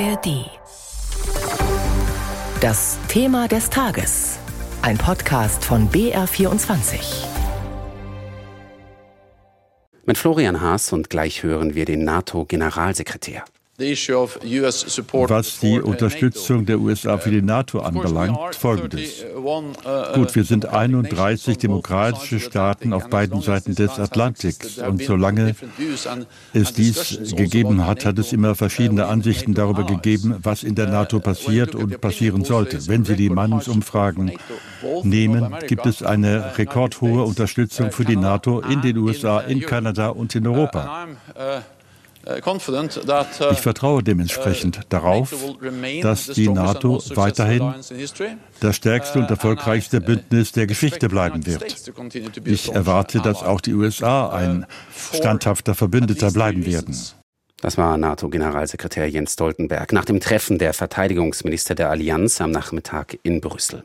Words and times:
ARD. 0.00 0.50
Das 2.60 2.98
Thema 3.06 3.46
des 3.46 3.70
Tages. 3.70 4.38
Ein 4.82 4.98
Podcast 4.98 5.64
von 5.64 5.88
BR24. 5.88 7.24
Mit 10.04 10.18
Florian 10.18 10.60
Haas 10.60 10.92
und 10.92 11.10
gleich 11.10 11.44
hören 11.44 11.76
wir 11.76 11.84
den 11.84 12.02
NATO-Generalsekretär. 12.04 13.44
Was 13.76 15.58
die 15.58 15.80
Unterstützung 15.80 16.64
der 16.64 16.78
USA 16.78 17.18
für 17.18 17.32
die 17.32 17.42
NATO 17.42 17.80
anbelangt, 17.80 18.54
folgendes. 18.54 19.24
Gut, 20.14 20.36
wir 20.36 20.44
sind 20.44 20.66
31 20.66 21.58
demokratische 21.58 22.38
Staaten 22.38 22.92
auf 22.92 23.08
beiden 23.08 23.40
Seiten 23.40 23.74
des 23.74 23.98
Atlantiks. 23.98 24.78
Und 24.78 25.02
solange 25.02 25.56
es 26.52 26.72
dies 26.72 27.34
gegeben 27.34 27.84
hat, 27.84 28.04
hat 28.04 28.16
es 28.20 28.32
immer 28.32 28.54
verschiedene 28.54 29.06
Ansichten 29.06 29.54
darüber 29.54 29.84
gegeben, 29.84 30.36
was 30.40 30.62
in 30.62 30.76
der 30.76 30.86
NATO 30.86 31.18
passiert 31.18 31.74
und 31.74 32.00
passieren 32.00 32.44
sollte. 32.44 32.86
Wenn 32.86 33.04
Sie 33.04 33.16
die 33.16 33.28
Meinungsumfragen 33.28 34.34
nehmen, 35.02 35.52
gibt 35.66 35.86
es 35.86 36.00
eine 36.04 36.56
rekordhohe 36.58 37.24
Unterstützung 37.24 37.90
für 37.90 38.04
die 38.04 38.16
NATO 38.16 38.60
in 38.60 38.82
den 38.82 38.98
USA, 38.98 39.40
in 39.40 39.60
Kanada 39.62 40.10
und 40.10 40.32
in 40.36 40.46
Europa. 40.46 41.08
Uh, 42.26 43.50
ich 43.50 43.58
vertraue 43.58 44.02
dementsprechend 44.02 44.78
uh, 44.78 44.82
darauf, 44.88 45.34
dass 46.02 46.26
die 46.26 46.48
NATO 46.48 47.02
weiterhin 47.14 47.74
das 48.60 48.76
stärkste 48.76 49.18
und 49.18 49.30
erfolgreichste 49.30 50.00
Bündnis 50.00 50.52
der 50.52 50.66
Geschichte 50.66 51.08
bleiben 51.08 51.44
wird. 51.44 51.64
Ich 52.44 52.72
erwarte, 52.72 53.20
dass 53.20 53.42
auch 53.42 53.60
die 53.60 53.74
USA 53.74 54.30
ein 54.30 54.66
standhafter 55.12 55.74
Verbündeter 55.74 56.30
bleiben 56.30 56.64
werden. 56.64 56.96
Das 57.64 57.78
war 57.78 57.96
NATO-Generalsekretär 57.96 59.08
Jens 59.08 59.32
Stoltenberg 59.32 59.94
nach 59.94 60.04
dem 60.04 60.20
Treffen 60.20 60.58
der 60.58 60.74
Verteidigungsminister 60.74 61.74
der 61.74 61.88
Allianz 61.88 62.42
am 62.42 62.50
Nachmittag 62.50 63.18
in 63.22 63.40
Brüssel. 63.40 63.84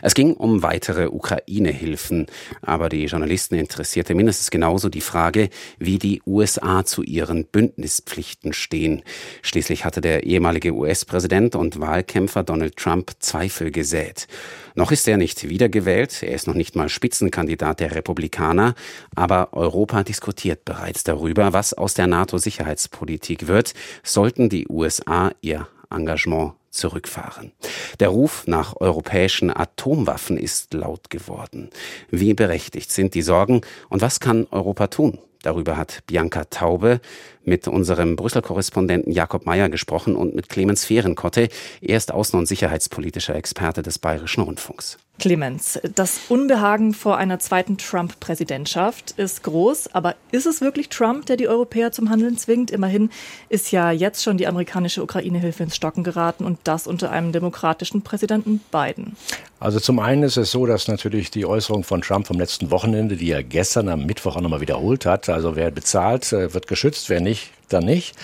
Es 0.00 0.14
ging 0.14 0.32
um 0.32 0.62
weitere 0.62 1.08
Ukraine-Hilfen, 1.08 2.24
aber 2.62 2.88
die 2.88 3.04
Journalisten 3.04 3.56
interessierte 3.56 4.14
mindestens 4.14 4.50
genauso 4.50 4.88
die 4.88 5.02
Frage, 5.02 5.50
wie 5.78 5.98
die 5.98 6.22
USA 6.26 6.86
zu 6.86 7.02
ihren 7.02 7.44
Bündnispflichten 7.44 8.54
stehen. 8.54 9.02
Schließlich 9.42 9.84
hatte 9.84 10.00
der 10.00 10.24
ehemalige 10.24 10.72
US-Präsident 10.72 11.54
und 11.54 11.80
Wahlkämpfer 11.80 12.44
Donald 12.44 12.78
Trump 12.78 13.10
Zweifel 13.18 13.70
gesät. 13.70 14.26
Noch 14.74 14.90
ist 14.90 15.06
er 15.06 15.18
nicht 15.18 15.46
wiedergewählt, 15.48 16.22
er 16.22 16.34
ist 16.34 16.46
noch 16.46 16.54
nicht 16.54 16.76
mal 16.76 16.88
Spitzenkandidat 16.88 17.80
der 17.80 17.94
Republikaner, 17.94 18.74
aber 19.14 19.52
Europa 19.52 20.04
diskutiert 20.04 20.64
bereits 20.64 21.02
darüber, 21.04 21.52
was 21.52 21.74
aus 21.74 21.94
der 21.94 22.06
NATO-Sicherheitspolitik 22.06 23.17
wird, 23.46 23.74
sollten 24.02 24.48
die 24.48 24.66
USA 24.68 25.32
ihr 25.40 25.68
Engagement 25.90 26.52
zurückfahren. 26.70 27.52
Der 28.00 28.08
Ruf 28.08 28.46
nach 28.46 28.76
europäischen 28.76 29.54
Atomwaffen 29.54 30.36
ist 30.36 30.74
laut 30.74 31.10
geworden. 31.10 31.70
Wie 32.10 32.34
berechtigt 32.34 32.90
sind 32.90 33.14
die 33.14 33.22
Sorgen 33.22 33.62
und 33.88 34.02
was 34.02 34.20
kann 34.20 34.46
Europa 34.50 34.88
tun? 34.88 35.18
Darüber 35.42 35.76
hat 35.76 36.00
Bianca 36.06 36.44
Taube 36.44 37.00
mit 37.44 37.68
unserem 37.68 38.16
Brüssel-Korrespondenten 38.16 39.12
Jakob 39.12 39.46
Mayer 39.46 39.68
gesprochen 39.68 40.16
und 40.16 40.34
mit 40.34 40.48
Clemens 40.48 40.84
Fehrenkotte. 40.84 41.48
Er 41.80 41.96
ist 41.96 42.12
außen- 42.12 42.36
und 42.36 42.46
sicherheitspolitischer 42.46 43.36
Experte 43.36 43.82
des 43.82 43.98
Bayerischen 43.98 44.42
Rundfunks. 44.42 44.98
Clemens, 45.18 45.80
das 45.94 46.20
Unbehagen 46.28 46.94
vor 46.94 47.16
einer 47.16 47.40
zweiten 47.40 47.76
Trump-Präsidentschaft 47.76 49.12
ist 49.12 49.42
groß, 49.42 49.94
aber 49.94 50.14
ist 50.30 50.46
es 50.46 50.60
wirklich 50.60 50.88
Trump, 50.88 51.26
der 51.26 51.36
die 51.36 51.48
Europäer 51.48 51.90
zum 51.90 52.08
Handeln 52.08 52.38
zwingt? 52.38 52.70
Immerhin 52.70 53.10
ist 53.48 53.72
ja 53.72 53.90
jetzt 53.90 54.22
schon 54.22 54.38
die 54.38 54.46
amerikanische 54.46 55.02
Ukraine-Hilfe 55.02 55.64
ins 55.64 55.74
Stocken 55.74 56.04
geraten 56.04 56.44
und 56.44 56.60
das 56.64 56.86
unter 56.86 57.10
einem 57.10 57.32
demokratischen 57.32 58.02
Präsidenten 58.02 58.60
Biden. 58.70 59.16
Also 59.60 59.80
zum 59.80 59.98
einen 59.98 60.22
ist 60.22 60.36
es 60.36 60.52
so, 60.52 60.66
dass 60.66 60.86
natürlich 60.86 61.32
die 61.32 61.44
Äußerung 61.44 61.82
von 61.82 62.00
Trump 62.00 62.28
vom 62.28 62.38
letzten 62.38 62.70
Wochenende, 62.70 63.16
die 63.16 63.32
er 63.32 63.42
gestern 63.42 63.88
am 63.88 64.06
Mittwoch 64.06 64.36
auch 64.36 64.40
nochmal 64.40 64.60
wiederholt 64.60 65.04
hat, 65.04 65.28
also 65.28 65.56
wer 65.56 65.72
bezahlt, 65.72 66.32
äh, 66.32 66.54
wird 66.54 66.68
geschützt, 66.68 67.08
wer 67.08 67.20
nicht, 67.20 67.50
dann 67.72 67.84
nicht, 67.84 68.14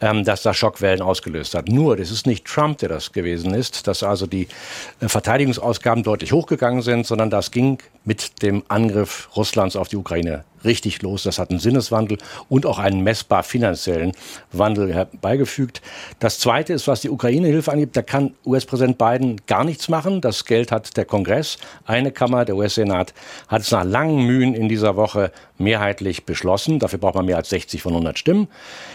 ähm, 0.00 0.24
dass 0.24 0.42
das 0.42 0.56
Schockwellen 0.56 1.02
ausgelöst 1.02 1.54
hat. 1.54 1.68
Nur, 1.68 1.96
das 1.96 2.10
ist 2.10 2.26
nicht 2.26 2.44
Trump, 2.46 2.78
der 2.78 2.88
das 2.88 3.12
gewesen 3.12 3.54
ist, 3.54 3.86
dass 3.86 4.02
also 4.02 4.26
die 4.26 4.48
äh, 5.00 5.08
Verteidigungsausgaben 5.08 6.02
deutlich 6.02 6.32
hochgegangen 6.32 6.82
sind, 6.82 7.06
sondern 7.06 7.30
das 7.30 7.50
ging 7.50 7.78
mit 8.04 8.42
dem 8.42 8.62
Angriff 8.68 9.28
Russlands 9.36 9.76
auf 9.76 9.88
die 9.88 9.96
Ukraine 9.96 10.44
richtig 10.64 11.02
los. 11.02 11.22
Das 11.22 11.38
hat 11.38 11.50
einen 11.50 11.58
Sinneswandel 11.58 12.18
und 12.48 12.66
auch 12.66 12.78
einen 12.78 13.02
messbar 13.02 13.42
finanziellen 13.42 14.12
Wandel 14.52 14.92
herbeigefügt. 14.92 15.82
Das 16.18 16.38
Zweite 16.38 16.72
ist, 16.72 16.88
was 16.88 17.00
die 17.00 17.10
Ukraine-Hilfe 17.10 17.72
angeht, 17.72 17.90
da 17.92 18.02
kann 18.02 18.34
US-Präsident 18.46 18.98
Biden 18.98 19.40
gar 19.46 19.64
nichts 19.64 19.88
machen. 19.88 20.20
Das 20.20 20.44
Geld 20.44 20.72
hat 20.72 20.96
der 20.96 21.04
Kongress. 21.04 21.58
Eine 21.84 22.12
Kammer, 22.12 22.44
der 22.44 22.56
US-Senat, 22.56 23.14
hat 23.48 23.62
es 23.62 23.70
nach 23.70 23.84
langen 23.84 24.24
Mühen 24.26 24.54
in 24.54 24.68
dieser 24.68 24.96
Woche 24.96 25.32
mehrheitlich 25.58 26.24
beschlossen. 26.24 26.78
Dafür 26.78 26.98
braucht 26.98 27.14
man 27.14 27.26
mehr 27.26 27.36
als 27.36 27.50
60 27.50 27.82
von 27.82 27.92
100 27.92 28.18
Stimmen. 28.18 28.48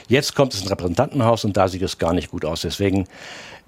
Jetzt 0.08 0.36
kommt 0.36 0.54
es 0.54 0.62
ins 0.62 0.72
Repräsentantenhaus 0.72 1.46
und 1.46 1.58
da 1.58 1.68
sieht 1.68 1.82
es 1.82 1.98
gar 1.98 2.14
nicht 2.14 2.32
gut 2.32 2.46
aus. 2.46 2.62
Deswegen 2.62 3.08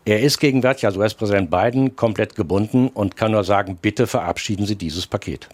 er 0.10 0.22
ist 0.22 0.40
gegenwärtig 0.40 0.86
als 0.86 0.98
US-Präsident 0.98 1.52
Biden 1.52 1.96
komplett 1.96 2.36
gebunden 2.36 2.88
und 2.88 3.16
kann 3.16 3.32
nur 3.32 3.44
sagen, 3.44 3.78
bitte 3.80 4.08
verabschieden 4.08 4.66
Sie 4.66 4.76
dieses 4.76 5.06
Paket. 5.06 5.48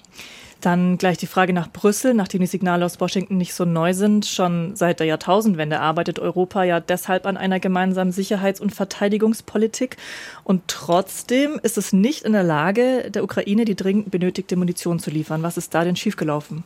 Dann 0.61 0.97
gleich 0.97 1.17
die 1.17 1.27
Frage 1.27 1.53
nach 1.53 1.69
Brüssel, 1.69 2.13
nachdem 2.13 2.39
die 2.39 2.47
Signale 2.47 2.85
aus 2.85 2.99
Washington 2.99 3.37
nicht 3.37 3.53
so 3.53 3.65
neu 3.65 3.93
sind. 3.93 4.25
Schon 4.25 4.75
seit 4.75 4.99
der 4.99 5.07
Jahrtausendwende 5.07 5.79
arbeitet 5.79 6.19
Europa 6.19 6.63
ja 6.63 6.79
deshalb 6.79 7.25
an 7.25 7.37
einer 7.37 7.59
gemeinsamen 7.59 8.11
Sicherheits- 8.11 8.61
und 8.61 8.73
Verteidigungspolitik. 8.73 9.97
Und 10.43 10.63
trotzdem 10.67 11.59
ist 11.61 11.77
es 11.77 11.93
nicht 11.93 12.23
in 12.23 12.31
der 12.31 12.43
Lage, 12.43 13.11
der 13.11 13.23
Ukraine 13.23 13.65
die 13.65 13.75
dringend 13.75 14.09
benötigte 14.09 14.55
Munition 14.55 14.99
zu 14.99 15.11
liefern. 15.11 15.43
Was 15.43 15.57
ist 15.57 15.75
da 15.75 15.83
denn 15.83 15.97
schiefgelaufen? 15.97 16.63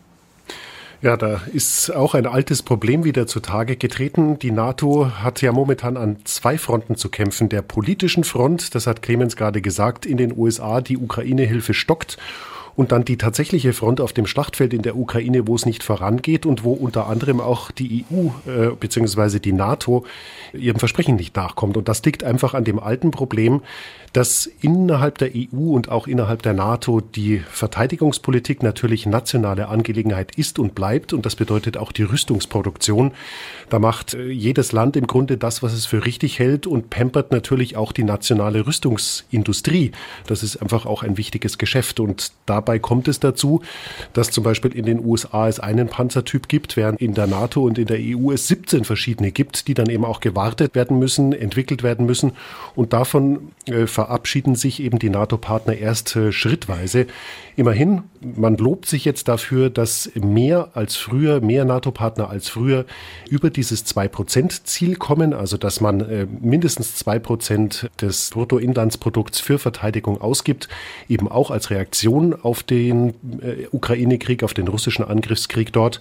Ja, 1.02 1.16
da 1.16 1.40
ist 1.54 1.96
auch 1.96 2.14
ein 2.14 2.26
altes 2.26 2.62
Problem 2.62 3.06
wieder 3.06 3.26
zutage 3.26 3.78
getreten. 3.78 4.38
Die 4.38 4.52
NATO 4.52 5.10
hat 5.24 5.42
ja 5.42 5.54
momentan 5.54 5.96
an 5.96 6.18
zwei 6.26 6.58
Fronten 6.58 6.98
zu 6.98 7.08
kämpfen. 7.08 7.48
Der 7.48 7.62
politischen 7.62 8.26
Front, 8.26 8.76
das 8.76 8.86
hat 8.86 9.02
Clemens 9.02 9.38
gerade 9.38 9.62
gesagt, 9.62 10.06
in 10.06 10.18
den 10.18 10.38
USA, 10.38 10.82
die 10.82 10.98
Ukraine-Hilfe 10.98 11.74
stockt 11.74 12.18
und 12.76 12.92
dann 12.92 13.06
die 13.06 13.18
tatsächliche 13.18 13.74
Front 13.74 14.02
auf 14.02 14.14
dem 14.14 14.28
Schlachtfeld 14.28 14.74
in 14.74 14.82
der 14.82 14.96
Ukraine, 14.96 15.48
wo 15.48 15.56
es 15.56 15.66
nicht 15.66 15.84
vorangeht 15.84 16.46
und 16.46 16.64
wo 16.64 16.74
unter 16.74 17.08
anderem 17.08 17.40
auch 17.40 17.72
die 17.72 18.06
EU 18.12 18.28
äh, 18.50 18.70
bzw. 18.70 19.40
die 19.40 19.54
NATO 19.54 20.06
ihrem 20.54 20.80
Versprechen 20.80 21.16
nicht 21.16 21.36
nachkommt. 21.36 21.78
Und 21.78 21.88
das 21.88 22.04
liegt 22.04 22.24
einfach 22.24 22.54
an 22.54 22.64
dem 22.64 22.80
alten 22.80 23.12
Problem, 23.12 23.62
dass 24.14 24.50
innerhalb 24.62 25.18
der 25.20 25.32
EU 25.36 25.74
und 25.74 25.90
auch 25.90 26.08
innerhalb 26.08 26.42
der 26.42 26.54
NATO 26.54 27.02
die 27.02 27.40
Verteidigungspolitik 27.40 28.64
natürlich 28.64 29.06
nationale 29.06 29.68
Angelegenheit 29.68 30.36
ist 30.36 30.60
und 30.60 30.76
bleibt. 30.76 31.14
Und 31.14 31.26
das 31.26 31.36
bedeutet 31.36 31.78
auch 31.78 31.92
die 31.92 32.04
Rüstungsproduktion. 32.04 33.12
Da 33.70 33.80
macht 33.80 34.14
äh, 34.14 34.30
jedes 34.30 34.72
Land 34.72 34.96
im 34.96 35.08
Grunde 35.08 35.38
das, 35.38 35.62
was 35.62 35.74
es 35.74 35.86
für 35.86 36.06
richtig 36.06 36.40
hält 36.40 36.66
und 36.66 36.90
pampert 36.90 37.32
natürlich 37.32 37.78
auch 37.78 37.92
die 37.92 38.04
nationale 38.04 38.66
Rüstungsindustrie. 38.66 39.92
Das 40.26 40.44
ist 40.44 40.58
einfach 40.58 40.86
auch 40.86 41.04
ein 41.04 41.18
wichtiges 41.18 41.58
Geschäft. 41.58 42.00
Und 42.00 42.32
dabei 42.60 42.78
kommt 42.78 43.08
es 43.08 43.20
dazu, 43.20 43.62
dass 44.14 44.32
zum 44.32 44.44
Beispiel 44.44 44.76
in 44.76 44.86
den 44.86 45.04
USA 45.04 45.48
es 45.48 45.60
einen 45.60 45.88
Panzertyp 45.88 46.50
gibt, 46.50 46.76
während 46.76 47.00
in 47.00 47.14
der 47.14 47.28
NATO 47.28 47.64
und 47.64 47.78
in 47.78 47.88
der 47.88 48.00
EU 48.00 48.32
es 48.32 48.48
17 48.48 48.84
verschiedene 48.84 49.32
gibt, 49.32 49.68
die 49.68 49.74
dann 49.74 49.90
eben 49.90 50.04
auch 50.04 50.20
gewartet 50.20 50.76
werden 50.76 51.00
müssen, 51.00 51.32
entwickelt 51.32 51.84
werden 51.84 52.06
müssen. 52.06 52.34
Und 52.76 52.92
davon 52.92 53.52
äh, 53.66 53.88
verabschieden 53.88 54.56
sich 54.56 54.82
eben 54.82 55.00
die 55.00 55.10
NATO-Partner 55.10 55.76
erst 55.76 56.16
äh, 56.16 56.32
schrittweise. 56.32 57.08
Immerhin, 57.56 58.04
man 58.22 58.58
lobt 58.58 58.86
sich 58.86 59.06
jetzt 59.06 59.28
dafür, 59.28 59.70
dass 59.70 60.12
mehr 60.16 60.70
als 60.74 60.96
früher, 60.96 61.42
mehr 61.42 61.66
NATO-Partner 61.66 62.30
als 62.30 62.50
früher 62.50 62.86
über 63.30 63.50
dieses 63.50 63.86
2-Prozent-Ziel 63.86 64.96
kommen, 64.96 65.34
also 65.34 65.58
dass 65.58 65.80
man 65.80 66.02
äh, 66.02 66.28
mindestens 66.42 66.96
2 66.96 67.20
Prozent 67.20 67.90
des 68.02 68.32
Bruttoinlandsprodukts 68.32 69.40
für 69.40 69.60
Verteidigung 69.60 70.20
ausgibt, 70.20 70.68
eben 71.08 71.28
auch 71.30 71.52
als 71.52 71.70
Reaktion 71.70 72.34
auf 72.34 72.49
den 72.64 73.10
äh, 73.42 73.68
Ukraine-Krieg, 73.72 74.44
auf 74.44 74.54
den 74.54 74.68
russischen 74.68 75.06
Angriffskrieg 75.06 75.72
dort. 75.72 76.00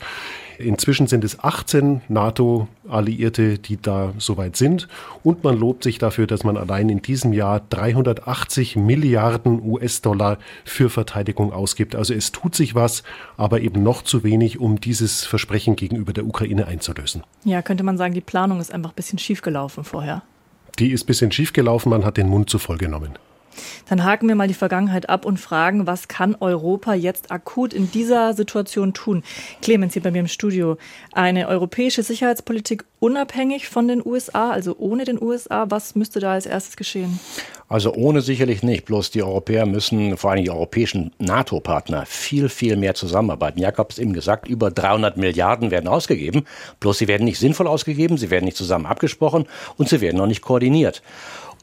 Inzwischen 0.58 1.06
sind 1.06 1.22
es 1.22 1.38
18 1.38 2.02
NATO-Alliierte, 2.08 3.58
die 3.58 3.80
da 3.80 4.12
soweit 4.18 4.56
sind. 4.56 4.88
Und 5.22 5.44
man 5.44 5.56
lobt 5.56 5.84
sich 5.84 5.98
dafür, 5.98 6.26
dass 6.26 6.42
man 6.42 6.56
allein 6.56 6.88
in 6.88 7.00
diesem 7.00 7.32
Jahr 7.32 7.62
380 7.70 8.74
Milliarden 8.74 9.62
US-Dollar 9.62 10.38
für 10.64 10.90
Verteidigung 10.90 11.52
ausgibt. 11.52 11.94
Also 11.94 12.12
es 12.12 12.32
tut 12.32 12.56
sich 12.56 12.74
was, 12.74 13.04
aber 13.36 13.60
eben 13.60 13.84
noch 13.84 14.02
zu 14.02 14.24
wenig, 14.24 14.58
um 14.58 14.80
dieses 14.80 15.24
Versprechen 15.24 15.76
gegenüber 15.76 16.12
der 16.12 16.26
Ukraine 16.26 16.66
einzulösen. 16.66 17.22
Ja, 17.44 17.62
könnte 17.62 17.84
man 17.84 17.96
sagen, 17.96 18.14
die 18.14 18.20
Planung 18.20 18.60
ist 18.60 18.72
einfach 18.72 18.90
ein 18.90 18.96
bisschen 18.96 19.18
schief 19.18 19.42
gelaufen 19.42 19.84
vorher. 19.84 20.22
Die 20.80 20.90
ist 20.90 21.04
ein 21.04 21.06
bisschen 21.06 21.30
schief 21.30 21.52
gelaufen, 21.52 21.90
man 21.90 22.04
hat 22.04 22.16
den 22.16 22.28
Mund 22.28 22.50
zu 22.50 22.58
voll 22.58 22.78
genommen. 22.78 23.18
Dann 23.88 24.04
haken 24.04 24.28
wir 24.28 24.34
mal 24.34 24.48
die 24.48 24.54
Vergangenheit 24.54 25.08
ab 25.08 25.24
und 25.24 25.38
fragen, 25.38 25.86
was 25.86 26.08
kann 26.08 26.36
Europa 26.40 26.94
jetzt 26.94 27.30
akut 27.30 27.72
in 27.72 27.90
dieser 27.90 28.34
Situation 28.34 28.94
tun? 28.94 29.22
Clemens 29.62 29.92
hier 29.92 30.02
bei 30.02 30.10
mir 30.10 30.20
im 30.20 30.28
Studio. 30.28 30.76
Eine 31.12 31.48
europäische 31.48 32.02
Sicherheitspolitik 32.02 32.84
unabhängig 33.00 33.68
von 33.68 33.88
den 33.88 34.04
USA, 34.04 34.50
also 34.50 34.76
ohne 34.78 35.04
den 35.04 35.22
USA, 35.22 35.66
was 35.68 35.94
müsste 35.94 36.20
da 36.20 36.32
als 36.32 36.46
erstes 36.46 36.76
geschehen? 36.76 37.18
Also 37.68 37.92
ohne 37.92 38.22
sicherlich 38.22 38.62
nicht. 38.62 38.86
Bloß 38.86 39.10
die 39.10 39.22
Europäer 39.22 39.66
müssen, 39.66 40.16
vor 40.16 40.30
allem 40.30 40.42
die 40.42 40.50
europäischen 40.50 41.12
NATO-Partner, 41.18 42.06
viel, 42.06 42.48
viel 42.48 42.76
mehr 42.76 42.94
zusammenarbeiten. 42.94 43.60
Jakob 43.60 43.90
hat 43.90 43.98
eben 43.98 44.14
gesagt, 44.14 44.48
über 44.48 44.70
300 44.70 45.18
Milliarden 45.18 45.70
werden 45.70 45.86
ausgegeben. 45.86 46.44
Bloß 46.80 46.98
sie 46.98 47.08
werden 47.08 47.24
nicht 47.24 47.38
sinnvoll 47.38 47.66
ausgegeben, 47.66 48.16
sie 48.16 48.30
werden 48.30 48.46
nicht 48.46 48.56
zusammen 48.56 48.86
abgesprochen 48.86 49.46
und 49.76 49.88
sie 49.88 50.00
werden 50.00 50.16
noch 50.16 50.26
nicht 50.26 50.40
koordiniert. 50.40 51.02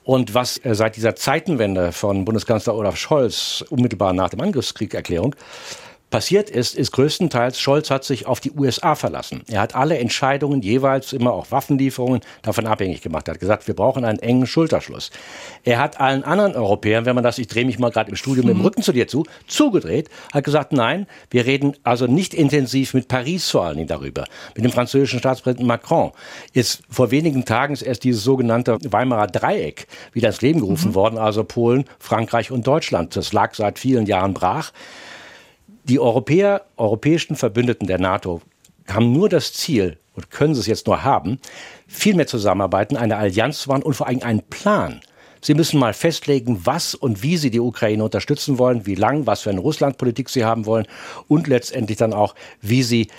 Und 0.06 0.36
was 0.36 0.64
äh, 0.64 0.76
seit 0.76 0.96
dieser 0.96 1.16
Zeitenwende 1.16 1.92
von 1.92 2.26
Bundeskanzler 2.26 2.76
Olaf 2.76 2.96
Scholz 2.96 3.66
unmittelbar 3.70 4.14
nach 4.14 4.30
dem 4.30 4.40
Angriffskrieg-Erklärung 4.40 5.36
passiert 6.16 6.50
ist, 6.50 6.76
ist 6.76 6.94
größtenteils, 6.94 7.60
Scholz 7.60 7.92
hat 7.92 8.06
sich 8.06 8.26
auf 8.26 8.40
die 8.40 8.52
USA 8.52 8.96
verlassen. 8.96 9.44
Er 9.50 9.60
hat 9.60 9.76
alle 9.76 9.98
Entscheidungen 9.98 10.62
jeweils 10.62 11.12
immer 11.12 11.34
auch 11.34 11.52
Waffenlieferungen 11.52 12.22
davon 12.42 12.68
abhängig 12.68 13.02
gemacht. 13.02 13.28
Er 13.28 13.34
hat 13.34 13.42
gesagt, 13.42 13.68
wir 13.68 13.76
brauchen 13.76 14.06
einen 14.06 14.20
engen 14.20 14.48
Schulterschluss. 14.48 15.12
Er 15.66 15.78
hat 15.78 16.00
allen 16.00 16.24
anderen 16.24 16.56
Europäern, 16.56 17.06
wenn 17.06 17.16
man 17.16 17.24
das, 17.26 17.38
ich 17.38 17.48
drehe 17.48 17.66
mich 17.66 17.80
mal 17.80 17.92
gerade 17.92 18.12
im 18.12 18.16
Studio 18.16 18.46
mit 18.46 18.56
dem 18.56 18.62
Rücken 18.62 18.82
zu 18.82 18.94
dir 18.94 19.10
zu, 19.10 19.26
zugedreht, 19.48 20.10
hat 20.32 20.46
gesagt, 20.46 20.72
nein, 20.72 21.06
wir 21.32 21.46
reden 21.46 21.76
also 21.84 22.08
nicht 22.08 22.34
intensiv 22.34 22.94
mit 22.94 23.10
Paris 23.10 23.50
vor 23.50 23.66
allen 23.66 23.76
Dingen 23.76 23.90
darüber, 23.90 24.24
mit 24.56 24.64
dem 24.64 24.72
französischen 24.72 25.20
Staatspräsidenten 25.20 25.68
Macron. 25.68 26.14
Jetzt 26.54 26.84
vor 26.90 27.12
wenigen 27.12 27.44
Tagen 27.44 27.74
ist 27.74 27.82
erst 27.82 28.06
dieses 28.06 28.24
sogenannte 28.24 28.78
Weimarer 28.90 29.28
Dreieck 29.28 29.88
wieder 30.14 30.30
ins 30.30 30.40
Leben 30.40 30.62
gerufen 30.62 30.92
mhm. 30.92 30.96
worden, 30.96 31.18
also 31.18 31.44
Polen, 31.44 31.84
Frankreich 32.00 32.52
und 32.52 32.66
Deutschland. 32.66 33.18
Das 33.18 33.34
lag 33.34 33.54
seit 33.54 33.80
vielen 33.80 34.06
Jahren 34.06 34.34
brach. 34.34 34.72
Die 35.88 36.00
Europäer, 36.00 36.66
europäischen 36.78 37.36
Verbündeten 37.36 37.86
der 37.86 38.00
NATO 38.00 38.42
haben 38.88 39.12
nur 39.12 39.30
das 39.30 39.54
Ziel, 39.54 40.00
und 40.16 40.32
können 40.32 40.56
sie 40.56 40.62
es 40.62 40.68
jetzt 40.68 40.88
nur 40.88 41.04
haben, 41.04 41.40
viel 41.88 42.16
mehr 42.16 42.26
zusammenarbeiten, 42.26 42.98
eine 42.98 43.18
Allianz 43.18 43.60
zu 43.60 43.70
machen 43.70 43.84
und 43.84 43.94
vor 43.94 44.08
allem 44.08 44.24
einen 44.24 44.42
Plan. 44.42 45.02
Sie 45.42 45.54
müssen 45.54 45.80
mal 45.80 45.94
festlegen, 45.94 46.62
was 46.64 46.96
und 46.96 47.22
wie 47.22 47.38
Sie 47.38 47.52
die 47.52 47.60
Ukraine 47.60 48.04
unterstützen 48.04 48.58
wollen, 48.58 48.88
wie 48.88 48.96
lang, 48.96 49.28
was 49.28 49.42
für 49.42 49.52
eine 49.52 49.60
Russlandpolitik 49.60 50.30
Sie 50.30 50.44
haben 50.44 50.66
wollen 50.66 50.88
und 51.28 51.46
letztendlich 51.46 52.00
dann 52.00 52.14
auch, 52.14 52.34
wie 52.62 52.82
Sie 52.82 53.10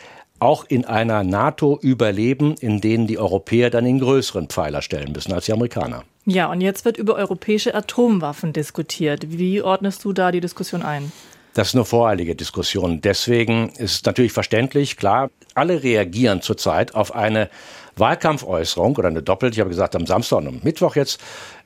auch 0.40 0.64
in 0.64 0.84
einer 0.84 1.22
NATO 1.22 1.78
überleben, 1.80 2.56
in 2.58 2.80
denen 2.80 3.06
die 3.06 3.18
Europäer 3.18 3.70
dann 3.70 3.84
den 3.84 4.00
größeren 4.00 4.48
Pfeiler 4.48 4.82
stellen 4.82 5.12
müssen 5.12 5.32
als 5.32 5.44
die 5.44 5.52
Amerikaner. 5.52 6.02
Ja, 6.24 6.50
und 6.50 6.60
jetzt 6.60 6.84
wird 6.84 6.96
über 6.96 7.14
europäische 7.14 7.76
Atomwaffen 7.76 8.52
diskutiert. 8.52 9.38
Wie 9.38 9.62
ordnest 9.62 10.04
du 10.04 10.12
da 10.12 10.32
die 10.32 10.40
Diskussion 10.40 10.82
ein? 10.82 11.12
Das 11.56 11.68
ist 11.68 11.74
eine 11.74 11.86
voreilige 11.86 12.34
Diskussion. 12.34 13.00
Deswegen 13.00 13.70
ist 13.70 14.04
natürlich 14.04 14.32
verständlich, 14.32 14.98
klar, 14.98 15.30
alle 15.54 15.82
reagieren 15.82 16.42
zurzeit 16.42 16.94
auf 16.94 17.14
eine 17.14 17.48
Wahlkampfäußerung 17.96 18.94
oder 18.96 19.08
eine 19.08 19.22
doppelte, 19.22 19.54
ich 19.54 19.60
habe 19.60 19.70
gesagt, 19.70 19.96
am 19.96 20.06
Samstag 20.06 20.36
und 20.36 20.48
am 20.48 20.60
Mittwoch 20.62 20.96
jetzt, 20.96 21.18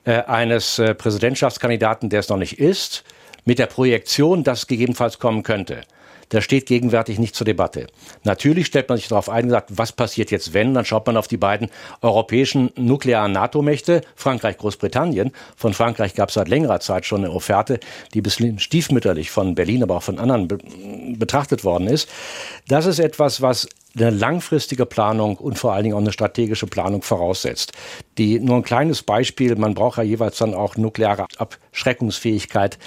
äh, 0.05 0.23
eines 0.23 0.79
äh, 0.79 0.95
Präsidentschaftskandidaten, 0.95 2.09
der 2.09 2.21
es 2.21 2.29
noch 2.29 2.37
nicht 2.37 2.57
ist, 2.57 3.03
mit 3.43 3.59
der 3.59 3.65
Projektion, 3.65 4.45
dass 4.45 4.65
gegebenenfalls 4.65 5.19
kommen 5.19 5.43
könnte 5.43 5.81
der 6.31 6.41
steht 6.41 6.65
gegenwärtig 6.65 7.19
nicht 7.19 7.35
zur 7.35 7.45
Debatte. 7.45 7.87
Natürlich 8.23 8.67
stellt 8.67 8.89
man 8.89 8.97
sich 8.97 9.07
darauf 9.07 9.29
ein 9.29 9.45
und 9.45 9.51
sagt, 9.51 9.77
was 9.77 9.91
passiert 9.91 10.31
jetzt, 10.31 10.53
wenn? 10.53 10.73
Dann 10.73 10.85
schaut 10.85 11.05
man 11.07 11.17
auf 11.17 11.27
die 11.27 11.37
beiden 11.37 11.69
europäischen 12.01 12.71
nuklearen 12.75 13.31
NATO-Mächte, 13.31 14.01
Frankreich, 14.15 14.57
Großbritannien. 14.57 15.31
Von 15.55 15.73
Frankreich 15.73 16.13
gab 16.13 16.29
es 16.29 16.35
seit 16.35 16.47
längerer 16.47 16.79
Zeit 16.79 17.05
schon 17.05 17.23
eine 17.23 17.33
Offerte, 17.33 17.79
die 18.13 18.21
bisschen 18.21 18.59
stiefmütterlich 18.59 19.31
von 19.31 19.55
Berlin, 19.55 19.83
aber 19.83 19.97
auch 19.97 20.03
von 20.03 20.19
anderen 20.19 20.47
be 20.47 20.57
betrachtet 21.17 21.63
worden 21.63 21.87
ist. 21.87 22.09
Das 22.67 22.85
ist 22.85 22.99
etwas, 22.99 23.41
was 23.41 23.67
eine 23.95 24.09
langfristige 24.09 24.85
Planung 24.85 25.35
und 25.35 25.59
vor 25.59 25.73
allen 25.73 25.83
Dingen 25.83 25.95
auch 25.95 26.01
eine 26.01 26.13
strategische 26.13 26.67
Planung 26.67 27.01
voraussetzt. 27.01 27.73
Die, 28.17 28.39
nur 28.39 28.57
ein 28.57 28.63
kleines 28.63 29.03
Beispiel, 29.03 29.55
man 29.55 29.73
braucht 29.73 29.97
ja 29.97 30.03
jeweils 30.03 30.37
dann 30.37 30.53
auch 30.53 30.77
nukleare 30.77 31.25
Abschreckungsfähigkeit 31.37 32.77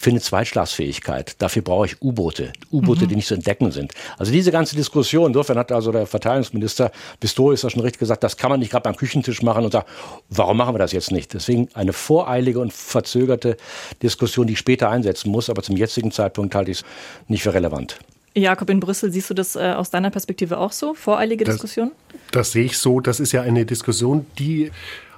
für 0.00 0.10
eine 0.10 0.20
Zweitschlagsfähigkeit. 0.20 1.34
Dafür 1.42 1.62
brauche 1.62 1.86
ich 1.86 2.00
U-Boote, 2.00 2.52
U-Boote, 2.70 3.04
mhm. 3.04 3.08
die 3.08 3.16
nicht 3.16 3.26
zu 3.26 3.34
entdecken 3.34 3.72
sind. 3.72 3.92
Also 4.16 4.30
diese 4.30 4.52
ganze 4.52 4.76
Diskussion, 4.76 5.26
insofern 5.26 5.58
hat 5.58 5.72
also 5.72 5.90
der 5.90 6.06
Verteidigungsminister 6.06 6.92
Pistorius 7.18 7.62
ja 7.62 7.70
schon 7.70 7.82
richtig 7.82 7.98
gesagt, 7.98 8.22
das 8.22 8.36
kann 8.36 8.48
man 8.48 8.60
nicht 8.60 8.70
gerade 8.70 8.84
beim 8.84 8.94
Küchentisch 8.94 9.42
machen 9.42 9.64
und 9.64 9.72
sagen, 9.72 9.86
warum 10.30 10.56
machen 10.56 10.72
wir 10.72 10.78
das 10.78 10.92
jetzt 10.92 11.10
nicht? 11.10 11.34
Deswegen 11.34 11.68
eine 11.74 11.92
voreilige 11.92 12.60
und 12.60 12.72
verzögerte 12.72 13.56
Diskussion, 14.00 14.46
die 14.46 14.52
ich 14.52 14.60
später 14.60 14.88
einsetzen 14.88 15.32
muss, 15.32 15.50
aber 15.50 15.64
zum 15.64 15.76
jetzigen 15.76 16.12
Zeitpunkt 16.12 16.54
halte 16.54 16.70
ich 16.70 16.78
es 16.78 16.84
nicht 17.26 17.42
für 17.42 17.52
relevant. 17.52 17.98
Jakob, 18.36 18.70
in 18.70 18.78
Brüssel 18.78 19.10
siehst 19.10 19.30
du 19.30 19.34
das 19.34 19.56
äh, 19.56 19.72
aus 19.76 19.90
deiner 19.90 20.10
Perspektive 20.10 20.58
auch 20.58 20.70
so? 20.70 20.94
Voreilige 20.94 21.44
das, 21.44 21.56
Diskussion? 21.56 21.90
Das 22.30 22.52
sehe 22.52 22.66
ich 22.66 22.78
so. 22.78 23.00
Das 23.00 23.18
ist 23.18 23.32
ja 23.32 23.42
eine 23.42 23.66
Diskussion, 23.66 24.26
die 24.38 24.70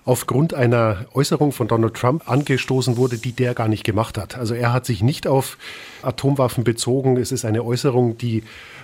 aufgrund 0.04 0.54
einer 0.54 1.06
Äußerung 1.14 1.52
von 1.52 1.68
Donald 1.68 1.94
Trump 1.94 2.28
angestoßen 2.28 2.96
wurde, 2.96 3.18
die 3.18 3.32
der 3.32 3.54
gar 3.54 3.68
nicht 3.68 3.84
gemacht 3.84 4.18
hat. 4.18 4.36
Also 4.36 4.54
er 4.54 4.72
hat 4.72 4.86
sich 4.86 5.02
nicht 5.02 5.26
auf 5.26 5.58
Atomwaffen 6.02 6.64
bezogen. 6.64 7.16
Es 7.16 7.32
ist 7.32 7.44
eine 7.44 7.64
Äußerung, 7.64 8.16
die 8.18 8.42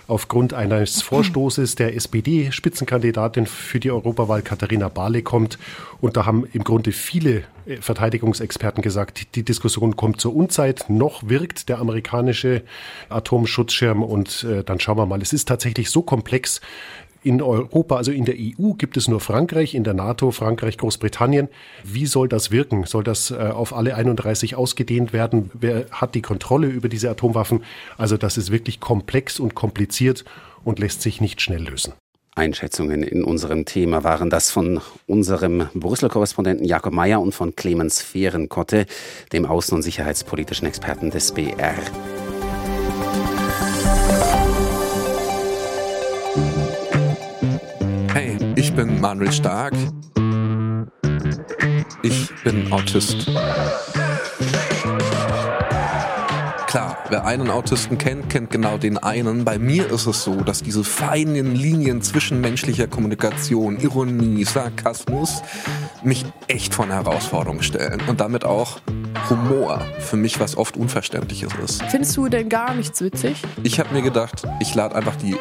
aufgrund 0.08 0.54
eines 0.54 1.02
Vorstoßes 1.02 1.74
der 1.74 1.96
SPD-Spitzenkandidatin 1.96 3.46
für 3.46 3.80
die 3.80 3.90
Europawahl 3.90 4.42
Katharina 4.42 4.88
Barley 4.88 5.22
kommt. 5.22 5.58
Und 6.00 6.16
da 6.16 6.26
haben 6.26 6.46
im 6.52 6.62
Grunde 6.62 6.92
viele 6.92 7.44
äh, 7.66 7.78
Verteidigungsexperten 7.80 8.82
gesagt, 8.82 9.34
die 9.34 9.42
Diskussion 9.42 9.96
kommt 9.96 10.20
zur 10.20 10.36
Unzeit. 10.36 10.88
Noch 10.88 11.28
wirkt 11.28 11.68
der 11.68 11.78
amerikanische 11.78 12.62
Atomschutzschirm 13.08 14.02
und 14.02 14.44
äh, 14.44 14.62
dann 14.62 14.78
schauen 14.78 14.98
wir 14.98 15.06
mal. 15.06 15.20
Es 15.22 15.32
ist 15.32 15.48
tatsächlich 15.48 15.90
so 15.90 16.02
komplex, 16.02 16.60
in 17.26 17.42
Europa, 17.42 17.96
also 17.96 18.12
in 18.12 18.24
der 18.24 18.36
EU, 18.38 18.74
gibt 18.74 18.96
es 18.96 19.08
nur 19.08 19.18
Frankreich, 19.18 19.74
in 19.74 19.82
der 19.82 19.94
NATO 19.94 20.30
Frankreich, 20.30 20.78
Großbritannien. 20.78 21.48
Wie 21.82 22.06
soll 22.06 22.28
das 22.28 22.52
wirken? 22.52 22.84
Soll 22.84 23.02
das 23.02 23.32
äh, 23.32 23.34
auf 23.34 23.74
alle 23.74 23.96
31 23.96 24.54
ausgedehnt 24.54 25.12
werden? 25.12 25.50
Wer 25.52 25.86
hat 25.90 26.14
die 26.14 26.22
Kontrolle 26.22 26.68
über 26.68 26.88
diese 26.88 27.10
Atomwaffen? 27.10 27.64
Also 27.98 28.16
das 28.16 28.38
ist 28.38 28.52
wirklich 28.52 28.78
komplex 28.78 29.40
und 29.40 29.56
kompliziert 29.56 30.24
und 30.62 30.78
lässt 30.78 31.02
sich 31.02 31.20
nicht 31.20 31.42
schnell 31.42 31.64
lösen. 31.64 31.94
Einschätzungen 32.36 33.02
in 33.02 33.24
unserem 33.24 33.64
Thema 33.64 34.04
waren 34.04 34.30
das 34.30 34.52
von 34.52 34.80
unserem 35.06 35.68
Brüssel-Korrespondenten 35.74 36.64
Jakob 36.64 36.92
Mayer 36.92 37.20
und 37.20 37.34
von 37.34 37.56
Clemens 37.56 38.02
Fehrenkotte, 38.02 38.86
dem 39.32 39.46
außen- 39.46 39.74
und 39.74 39.82
sicherheitspolitischen 39.82 40.68
Experten 40.68 41.10
des 41.10 41.32
BR. 41.32 41.74
Bin 48.76 49.00
Manuel 49.00 49.32
Stark. 49.32 49.72
Ich 52.02 52.28
bin 52.44 52.70
Autist. 52.70 53.26
Klar, 56.66 56.98
wer 57.08 57.24
einen 57.24 57.48
Autisten 57.48 57.96
kennt, 57.96 58.28
kennt 58.28 58.50
genau 58.50 58.76
den 58.76 58.98
einen. 58.98 59.46
Bei 59.46 59.58
mir 59.58 59.90
ist 59.90 60.06
es 60.06 60.22
so, 60.22 60.42
dass 60.42 60.62
diese 60.62 60.84
feinen 60.84 61.54
Linien 61.54 62.02
zwischen 62.02 62.42
menschlicher 62.42 62.86
Kommunikation, 62.86 63.78
Ironie, 63.78 64.44
Sarkasmus 64.44 65.42
mich 66.04 66.26
echt 66.46 66.74
vor 66.74 66.84
eine 66.84 66.94
Herausforderung 66.94 67.62
stellen 67.62 68.02
und 68.08 68.20
damit 68.20 68.44
auch 68.44 68.80
Humor 69.30 69.80
für 70.00 70.16
mich 70.16 70.38
was 70.38 70.54
oft 70.58 70.76
Unverständliches 70.76 71.52
ist. 71.64 71.82
Findest 71.84 72.14
du 72.18 72.28
denn 72.28 72.50
gar 72.50 72.74
nichts 72.74 73.00
witzig? 73.00 73.42
Ich 73.62 73.80
habe 73.80 73.94
mir 73.94 74.02
gedacht, 74.02 74.42
ich 74.60 74.74
lade 74.74 74.94
einfach 74.94 75.16
die 75.16 75.34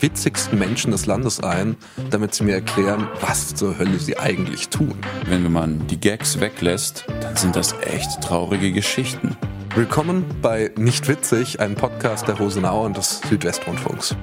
witzigsten 0.00 0.58
Menschen 0.58 0.90
des 0.90 1.06
Landes 1.06 1.40
ein, 1.40 1.76
damit 2.10 2.34
sie 2.34 2.44
mir 2.44 2.54
erklären, 2.54 3.08
was 3.20 3.54
zur 3.54 3.78
Hölle 3.78 3.98
sie 3.98 4.18
eigentlich 4.18 4.68
tun. 4.68 4.94
Wenn 5.26 5.50
man 5.52 5.86
die 5.86 6.00
Gags 6.00 6.40
weglässt, 6.40 7.04
dann 7.20 7.36
sind 7.36 7.56
das 7.56 7.74
echt 7.82 8.20
traurige 8.22 8.72
Geschichten. 8.72 9.36
Willkommen 9.74 10.24
bei 10.42 10.70
Nicht 10.76 11.08
Witzig, 11.08 11.60
einem 11.60 11.76
Podcast 11.76 12.28
der 12.28 12.36
Rosenau 12.36 12.84
und 12.84 12.96
des 12.96 13.20
Südwestrundfunks. 13.28 14.14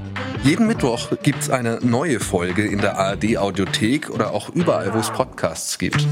Jeden 0.44 0.68
Mittwoch 0.68 1.10
gibt 1.24 1.42
es 1.42 1.50
eine 1.50 1.80
neue 1.82 2.20
Folge 2.20 2.66
in 2.66 2.80
der 2.80 2.98
ARD 2.98 3.38
Audiothek 3.38 4.10
oder 4.10 4.32
auch 4.32 4.50
überall, 4.50 4.94
wo 4.94 5.00
es 5.00 5.10
Podcasts 5.10 5.80
gibt. 5.80 6.06